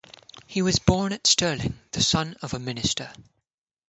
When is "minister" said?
2.59-3.13